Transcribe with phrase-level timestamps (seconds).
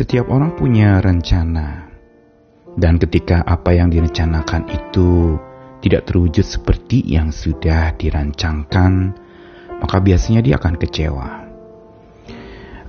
[0.00, 1.84] Setiap orang punya rencana,
[2.72, 5.36] dan ketika apa yang direncanakan itu
[5.84, 9.12] tidak terwujud seperti yang sudah dirancangkan,
[9.76, 11.28] maka biasanya dia akan kecewa.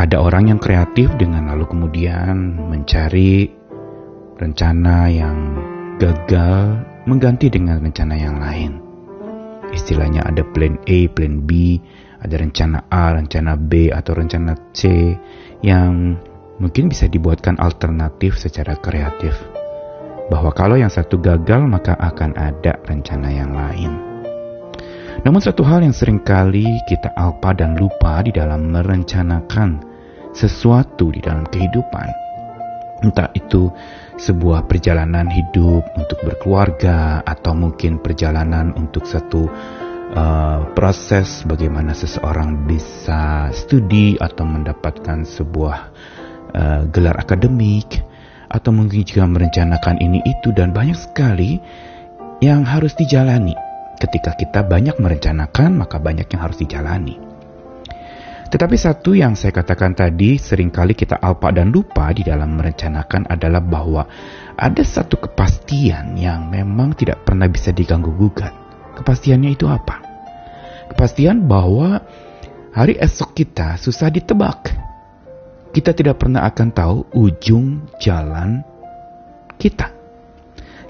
[0.00, 3.52] Ada orang yang kreatif dengan lalu kemudian mencari
[4.40, 5.60] rencana yang
[6.00, 8.80] gagal mengganti dengan rencana yang lain.
[9.76, 11.76] Istilahnya ada plan A, plan B,
[12.24, 15.12] ada rencana A, rencana B, atau rencana C
[15.60, 16.16] yang
[16.58, 19.34] mungkin bisa dibuatkan alternatif secara kreatif.
[20.32, 23.92] Bahwa kalau yang satu gagal, maka akan ada rencana yang lain.
[25.22, 29.94] Namun satu hal yang sering kali kita alpa dan lupa di dalam merencanakan
[30.34, 32.08] sesuatu di dalam kehidupan.
[33.04, 33.70] Entah itu
[34.16, 39.44] sebuah perjalanan hidup untuk berkeluarga atau mungkin perjalanan untuk satu
[40.14, 45.78] uh, proses bagaimana seseorang bisa studi atau mendapatkan sebuah
[46.54, 48.00] uh, gelar akademik
[48.48, 51.58] atau mungkin juga merencanakan ini itu dan banyak sekali
[52.38, 53.54] yang harus dijalani.
[53.98, 57.16] Ketika kita banyak merencanakan, maka banyak yang harus dijalani.
[58.54, 63.26] Tetapi satu yang saya katakan tadi, sering kali kita alpa dan lupa di dalam merencanakan
[63.26, 64.06] adalah bahwa
[64.54, 68.54] ada satu kepastian yang memang tidak pernah bisa diganggu gugat.
[68.94, 69.98] Kepastiannya itu apa?
[70.94, 71.98] Kepastian bahwa
[72.70, 74.70] hari esok kita susah ditebak.
[75.74, 78.62] Kita tidak pernah akan tahu ujung jalan
[79.58, 79.90] kita.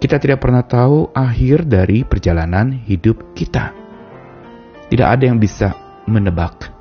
[0.00, 3.76] Kita tidak pernah tahu akhir dari perjalanan hidup kita.
[4.88, 5.76] Tidak ada yang bisa
[6.08, 6.72] menebak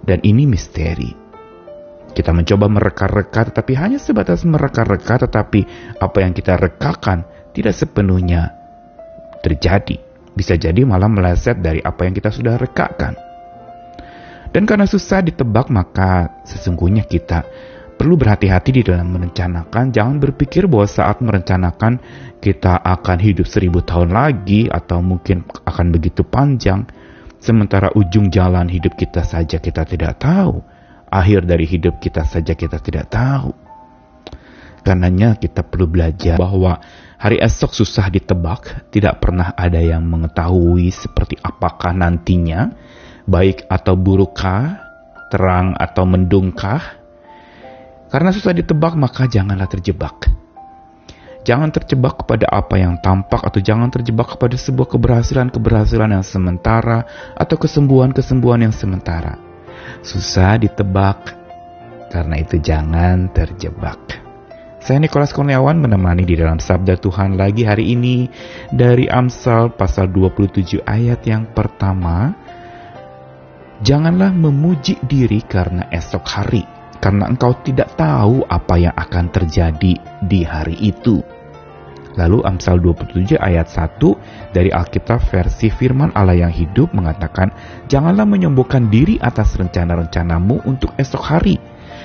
[0.00, 1.12] dan ini misteri.
[2.16, 5.60] Kita mencoba mereka-reka tetapi hanya sebatas mereka-reka tetapi
[6.00, 8.48] apa yang kita rekakan tidak sepenuhnya
[9.44, 10.00] terjadi.
[10.32, 13.33] Bisa jadi malah meleset dari apa yang kita sudah rekakan.
[14.54, 17.42] Dan karena susah ditebak maka sesungguhnya kita
[17.98, 19.90] perlu berhati-hati di dalam merencanakan.
[19.90, 21.98] Jangan berpikir bahwa saat merencanakan
[22.38, 26.86] kita akan hidup seribu tahun lagi atau mungkin akan begitu panjang.
[27.42, 30.62] Sementara ujung jalan hidup kita saja kita tidak tahu.
[31.10, 33.50] Akhir dari hidup kita saja kita tidak tahu.
[34.84, 36.76] Karenanya kita perlu belajar bahwa
[37.16, 42.68] hari esok susah ditebak, tidak pernah ada yang mengetahui seperti apakah nantinya,
[43.24, 44.80] baik atau burukkah,
[45.32, 47.00] terang atau mendungkah.
[48.12, 50.30] Karena susah ditebak maka janganlah terjebak.
[51.44, 57.04] Jangan terjebak kepada apa yang tampak atau jangan terjebak kepada sebuah keberhasilan-keberhasilan yang sementara
[57.36, 59.36] atau kesembuhan-kesembuhan yang sementara.
[60.00, 61.36] Susah ditebak,
[62.08, 64.24] karena itu jangan terjebak.
[64.84, 68.28] Saya Nikolas Kurniawan menemani di dalam Sabda Tuhan lagi hari ini
[68.68, 72.36] dari Amsal pasal 27 ayat yang pertama.
[73.82, 76.62] Janganlah memuji diri karena esok hari,
[77.02, 81.18] karena engkau tidak tahu apa yang akan terjadi di hari itu.
[82.14, 87.50] Lalu Amsal 27 ayat 1 dari Alkitab versi firman Allah yang hidup mengatakan,
[87.90, 91.58] Janganlah menyombongkan diri atas rencana-rencanamu untuk esok hari,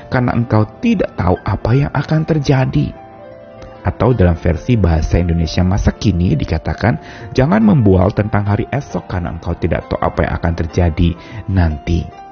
[0.09, 3.08] karena engkau tidak tahu apa yang akan terjadi.
[3.89, 7.01] Atau dalam versi bahasa Indonesia masa kini dikatakan,
[7.33, 11.09] Jangan membual tentang hari esok karena engkau tidak tahu apa yang akan terjadi
[11.49, 12.29] nanti.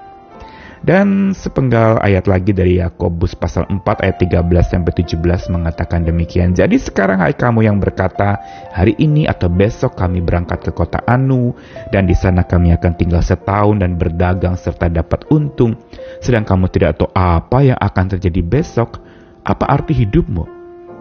[0.78, 6.53] Dan sepenggal ayat lagi dari Yakobus pasal 4 ayat 13 sampai 17 mengatakan demikian.
[6.53, 8.38] Jadi sekarang hai kamu yang berkata,
[8.69, 11.57] hari ini atau besok kami berangkat ke kota Anu
[11.90, 15.73] dan di sana kami akan tinggal setahun dan berdagang serta dapat untung.
[16.22, 19.01] Sedang kamu tidak tahu apa yang akan terjadi besok.
[19.47, 20.56] Apa arti hidupmu?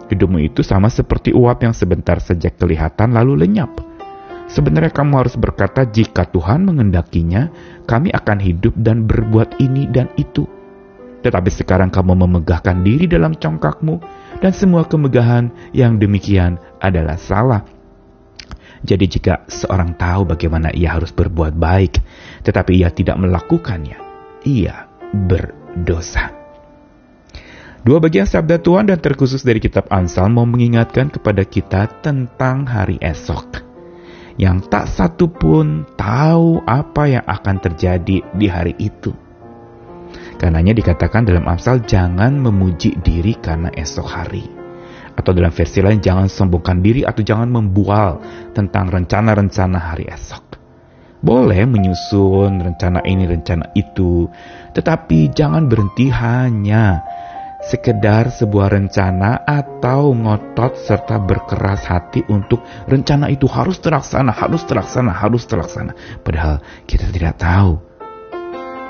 [0.06, 3.74] Hidupmu itu sama seperti uap yang sebentar saja kelihatan lalu lenyap.
[4.46, 7.50] Sebenarnya kamu harus berkata, "Jika Tuhan mengendakinya,
[7.90, 10.46] kami akan hidup dan berbuat ini dan itu."
[11.26, 13.98] Tetapi sekarang kamu memegahkan diri dalam congkakmu,
[14.38, 17.66] dan semua kemegahan yang demikian adalah salah.
[18.86, 21.98] Jadi, jika seorang tahu bagaimana ia harus berbuat baik,
[22.46, 23.98] tetapi ia tidak melakukannya,
[24.46, 26.35] ia berdosa.
[27.86, 32.98] Dua bagian sabda Tuhan dan terkhusus dari kitab Ansal mau mengingatkan kepada kita tentang hari
[32.98, 33.62] esok
[34.42, 39.14] yang tak satu pun tahu apa yang akan terjadi di hari itu.
[40.34, 44.42] Karenanya dikatakan dalam Amsal jangan memuji diri karena esok hari.
[45.14, 48.18] Atau dalam versi lain jangan sombongkan diri atau jangan membual
[48.50, 50.58] tentang rencana-rencana hari esok.
[51.22, 54.26] Boleh menyusun rencana ini, rencana itu,
[54.74, 57.00] tetapi jangan berhenti hanya
[57.66, 65.10] sekedar sebuah rencana atau ngotot serta berkeras hati untuk rencana itu harus terlaksana, harus terlaksana,
[65.10, 65.92] harus terlaksana.
[66.22, 67.76] Padahal kita tidak tahu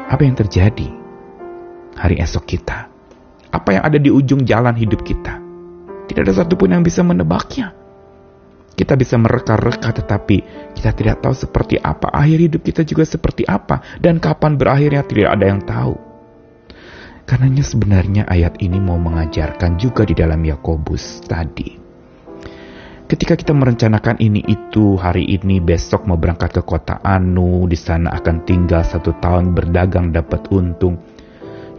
[0.06, 0.88] apa yang terjadi
[1.96, 2.92] hari esok kita.
[3.48, 5.40] Apa yang ada di ujung jalan hidup kita?
[6.06, 7.72] Tidak ada satupun yang bisa menebaknya.
[8.76, 10.36] Kita bisa mereka-reka tetapi
[10.76, 15.32] kita tidak tahu seperti apa akhir hidup kita juga seperti apa dan kapan berakhirnya tidak
[15.32, 16.05] ada yang tahu.
[17.26, 21.74] Karenanya sebenarnya ayat ini mau mengajarkan juga di dalam Yakobus tadi.
[23.10, 28.14] Ketika kita merencanakan ini itu hari ini besok mau berangkat ke kota Anu di sana
[28.14, 31.02] akan tinggal satu tahun berdagang dapat untung.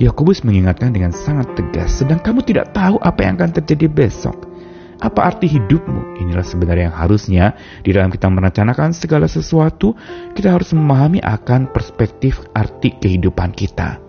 [0.03, 4.51] Yakobus mengingatkan dengan sangat tegas, sedang kamu tidak tahu apa yang akan terjadi besok.
[4.99, 6.27] Apa arti hidupmu?
[6.27, 7.45] Inilah sebenarnya yang harusnya
[7.87, 9.95] di dalam kita merencanakan segala sesuatu,
[10.35, 14.06] kita harus memahami akan perspektif arti kehidupan kita.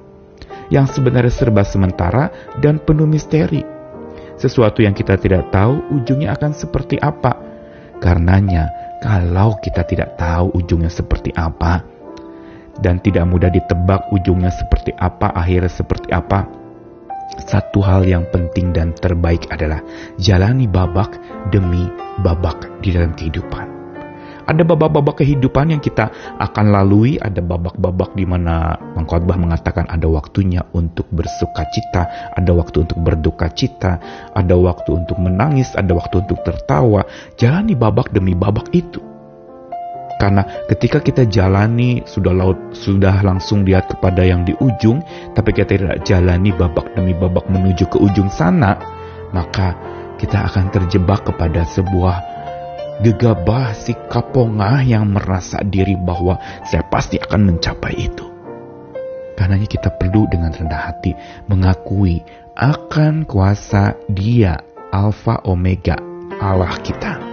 [0.68, 2.28] Yang sebenarnya serba sementara
[2.60, 3.64] dan penuh misteri.
[4.38, 7.34] Sesuatu yang kita tidak tahu ujungnya akan seperti apa.
[7.98, 8.70] Karenanya,
[9.02, 11.82] kalau kita tidak tahu ujungnya seperti apa,
[12.78, 16.46] dan tidak mudah ditebak ujungnya seperti apa, akhirnya seperti apa,
[17.46, 19.82] satu hal yang penting dan terbaik adalah
[20.16, 21.18] jalani babak
[21.52, 21.86] demi
[22.22, 23.77] babak di dalam kehidupan.
[24.48, 26.08] Ada babak-babak kehidupan yang kita
[26.40, 32.88] akan lalui, ada babak-babak di mana pengkhotbah mengatakan ada waktunya untuk bersuka cita, ada waktu
[32.88, 34.00] untuk berduka cita,
[34.32, 37.04] ada waktu untuk menangis, ada waktu untuk tertawa.
[37.36, 39.04] Jalani babak demi babak itu.
[40.18, 45.04] Karena ketika kita jalani sudah laut sudah langsung lihat kepada yang di ujung,
[45.36, 48.80] tapi kita tidak jalani babak demi babak menuju ke ujung sana,
[49.30, 49.76] maka
[50.18, 52.37] kita akan terjebak kepada sebuah
[53.04, 58.26] gegabah sikap pongah yang merasa diri bahwa saya pasti akan mencapai itu.
[59.38, 61.14] Karenanya kita perlu dengan rendah hati
[61.46, 62.26] mengakui
[62.58, 64.58] akan kuasa Dia
[64.90, 65.94] Alfa Omega
[66.42, 67.28] Allah kita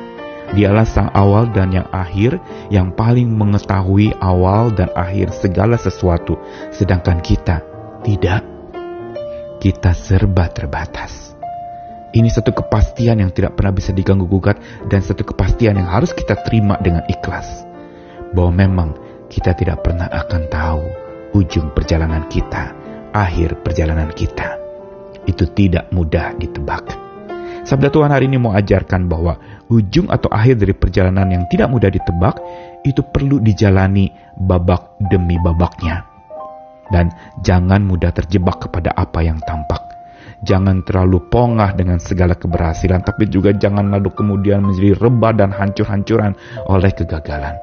[0.53, 2.37] Dialah sang awal dan yang akhir
[2.69, 6.37] yang paling mengetahui awal dan akhir segala sesuatu.
[6.69, 7.65] Sedangkan kita
[8.05, 8.45] tidak.
[9.57, 11.24] Kita serba terbatas.
[12.15, 14.55] Ini satu kepastian yang tidak pernah bisa diganggu gugat
[14.87, 17.67] dan satu kepastian yang harus kita terima dengan ikhlas.
[18.31, 18.89] Bahwa memang
[19.27, 20.83] kita tidak pernah akan tahu
[21.35, 22.71] ujung perjalanan kita,
[23.11, 24.55] akhir perjalanan kita.
[25.27, 26.95] Itu tidak mudah ditebak.
[27.67, 29.35] Sabda Tuhan hari ini mau ajarkan bahwa
[29.67, 32.39] ujung atau akhir dari perjalanan yang tidak mudah ditebak
[32.87, 34.07] itu perlu dijalani
[34.39, 36.07] babak demi babaknya.
[36.95, 37.11] Dan
[37.43, 39.84] jangan mudah terjebak kepada apa yang tampak.
[40.45, 46.37] Jangan terlalu pongah dengan segala keberhasilan, tapi juga jangan lalu kemudian menjadi rebah dan hancur-hancuran
[46.69, 47.57] oleh kegagalan.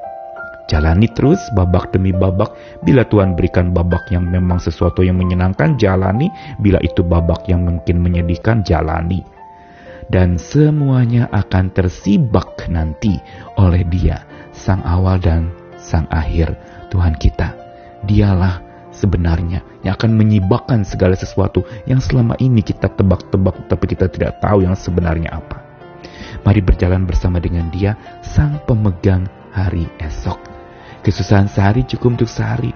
[0.67, 2.55] Jalani terus babak demi babak.
[2.83, 6.27] Bila Tuhan berikan babak yang memang sesuatu yang menyenangkan, jalani.
[6.59, 9.23] Bila itu babak yang mungkin menyedihkan, jalani
[10.11, 13.15] dan semuanya akan tersibak nanti
[13.59, 15.41] oleh Dia, Sang Awal dan
[15.79, 16.55] Sang Akhir,
[16.91, 17.55] Tuhan kita.
[18.03, 24.39] Dialah sebenarnya yang akan menyibakkan segala sesuatu yang selama ini kita tebak-tebak tapi kita tidak
[24.39, 25.59] tahu yang sebenarnya apa.
[26.43, 30.39] Mari berjalan bersama dengan Dia, Sang Pemegang hari esok.
[31.03, 32.71] Kesusahan sehari cukup untuk sehari.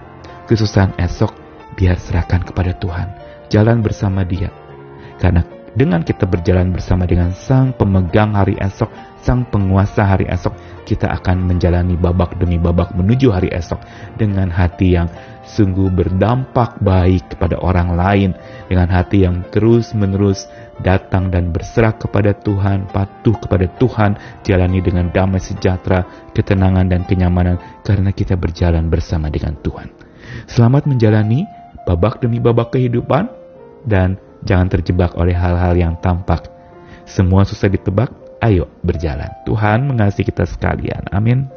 [0.48, 1.32] Kesusahan esok
[1.76, 3.08] biar serahkan kepada Tuhan.
[3.52, 4.52] Jalan bersama Dia.
[5.18, 8.90] Karena dengan kita berjalan bersama dengan Sang Pemegang hari esok,
[9.22, 10.58] Sang Penguasa hari esok,
[10.90, 13.78] kita akan menjalani babak demi babak menuju hari esok
[14.18, 15.06] dengan hati yang
[15.46, 18.34] sungguh berdampak baik kepada orang lain,
[18.66, 20.50] dengan hati yang terus-menerus
[20.82, 27.62] datang dan berserah kepada Tuhan, patuh kepada Tuhan, jalani dengan damai sejahtera, ketenangan dan kenyamanan
[27.86, 29.94] karena kita berjalan bersama dengan Tuhan.
[30.50, 31.46] Selamat menjalani
[31.86, 33.30] babak demi babak kehidupan
[33.86, 36.48] dan Jangan terjebak oleh hal-hal yang tampak.
[37.04, 39.28] Semua susah ditebak, ayo berjalan.
[39.44, 41.04] Tuhan mengasihi kita sekalian.
[41.12, 41.52] Amin.